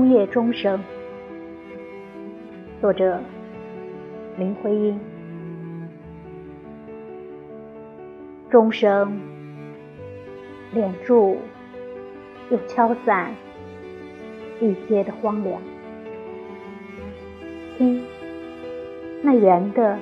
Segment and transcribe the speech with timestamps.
[0.00, 0.80] 冬夜钟声，
[2.80, 3.20] 作者
[4.38, 4.98] 林徽因。
[8.48, 9.20] 钟声
[10.74, 11.36] 敛住
[12.50, 13.34] 又敲散
[14.58, 15.60] 一街的荒凉，
[17.76, 18.02] 听
[19.20, 19.98] 那圆的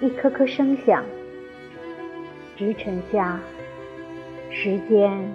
[0.00, 1.04] 一颗颗声响，
[2.56, 3.38] 直沉下
[4.50, 5.32] 时间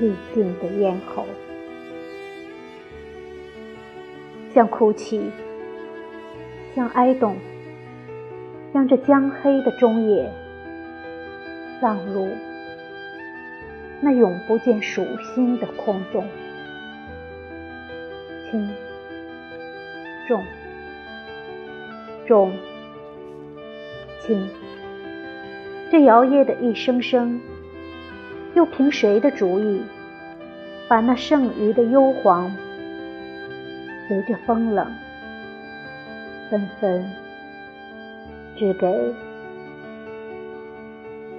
[0.00, 1.24] 寂静的咽喉。
[4.58, 5.30] 像哭泣，
[6.74, 7.36] 像哀动，
[8.74, 10.28] 将这将黑的中夜
[11.80, 12.26] 葬入
[14.00, 16.26] 那永不见曙星的空中。
[18.50, 18.68] 轻
[20.26, 20.42] 重
[22.26, 22.50] 重
[24.18, 24.44] 轻，
[25.88, 27.40] 这摇曳的一声声，
[28.56, 29.82] 又凭谁的主意，
[30.88, 32.52] 把那剩余的幽黄？
[34.08, 34.90] 随着风冷，
[36.50, 37.04] 纷纷
[38.56, 39.14] 只给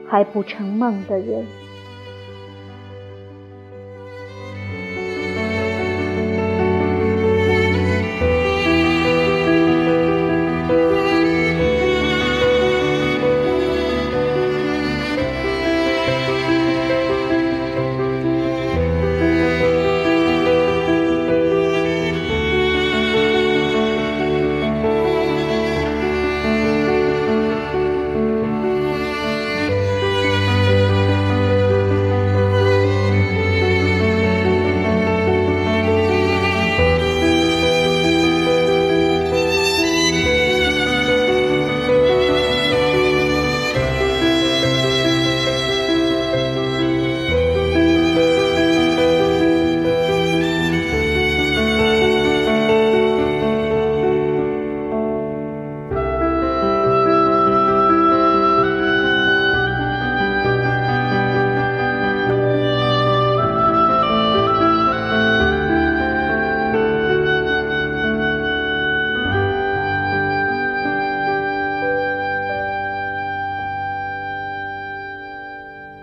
[0.08, 1.44] 还不成梦的人。